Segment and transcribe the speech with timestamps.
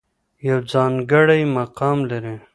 [0.47, 2.35] يو ځانګړے مقام لري